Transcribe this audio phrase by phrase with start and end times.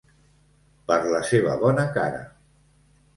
[0.87, 2.23] Per la seva bona cara.